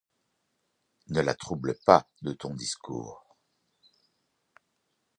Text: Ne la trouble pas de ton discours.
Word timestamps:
Ne 1.09 1.21
la 1.21 1.35
trouble 1.35 1.77
pas 1.85 2.09
de 2.23 2.33
ton 2.33 2.55
discours. 2.55 3.37